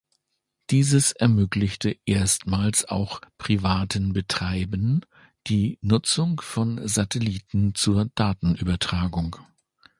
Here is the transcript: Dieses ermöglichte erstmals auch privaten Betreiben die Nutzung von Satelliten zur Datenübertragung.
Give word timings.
Dieses 0.71 1.11
ermöglichte 1.11 1.95
erstmals 2.07 2.85
auch 2.85 3.21
privaten 3.37 4.13
Betreiben 4.13 5.01
die 5.45 5.77
Nutzung 5.83 6.41
von 6.43 6.87
Satelliten 6.87 7.75
zur 7.75 8.09
Datenübertragung. 8.15 9.35